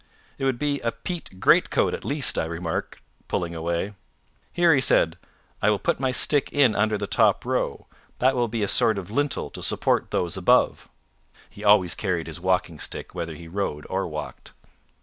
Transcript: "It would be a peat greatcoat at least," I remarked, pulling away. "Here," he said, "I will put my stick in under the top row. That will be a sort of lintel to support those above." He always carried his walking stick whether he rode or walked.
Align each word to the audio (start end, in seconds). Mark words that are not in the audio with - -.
"It 0.39 0.45
would 0.45 0.57
be 0.57 0.79
a 0.79 0.91
peat 0.91 1.39
greatcoat 1.39 1.93
at 1.93 2.03
least," 2.03 2.39
I 2.39 2.45
remarked, 2.45 2.99
pulling 3.27 3.53
away. 3.53 3.93
"Here," 4.51 4.73
he 4.73 4.81
said, 4.81 5.15
"I 5.61 5.69
will 5.69 5.77
put 5.77 5.99
my 5.99 6.09
stick 6.09 6.51
in 6.51 6.73
under 6.73 6.97
the 6.97 7.05
top 7.05 7.45
row. 7.45 7.85
That 8.17 8.35
will 8.35 8.47
be 8.47 8.63
a 8.63 8.67
sort 8.67 8.97
of 8.97 9.11
lintel 9.11 9.51
to 9.51 9.61
support 9.61 10.09
those 10.09 10.37
above." 10.37 10.89
He 11.51 11.63
always 11.63 11.93
carried 11.93 12.25
his 12.25 12.39
walking 12.39 12.79
stick 12.79 13.13
whether 13.13 13.35
he 13.35 13.47
rode 13.47 13.85
or 13.91 14.07
walked. 14.07 14.53